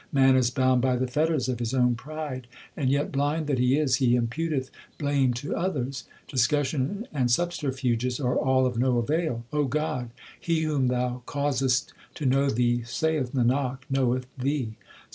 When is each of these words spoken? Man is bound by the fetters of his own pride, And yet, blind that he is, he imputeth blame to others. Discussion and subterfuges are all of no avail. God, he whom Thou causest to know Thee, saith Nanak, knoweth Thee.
Man 0.11 0.35
is 0.35 0.49
bound 0.49 0.81
by 0.81 0.95
the 0.95 1.05
fetters 1.05 1.47
of 1.47 1.59
his 1.59 1.75
own 1.75 1.93
pride, 1.93 2.47
And 2.75 2.89
yet, 2.89 3.11
blind 3.11 3.45
that 3.45 3.59
he 3.59 3.77
is, 3.77 3.97
he 3.97 4.17
imputeth 4.19 4.71
blame 4.97 5.31
to 5.35 5.55
others. 5.55 6.05
Discussion 6.27 7.05
and 7.13 7.29
subterfuges 7.29 8.19
are 8.19 8.35
all 8.35 8.65
of 8.65 8.79
no 8.79 8.97
avail. 8.97 9.45
God, 9.69 10.09
he 10.39 10.61
whom 10.63 10.87
Thou 10.87 11.21
causest 11.27 11.93
to 12.15 12.25
know 12.25 12.49
Thee, 12.49 12.81
saith 12.81 13.33
Nanak, 13.33 13.81
knoweth 13.91 14.25
Thee. 14.39 14.75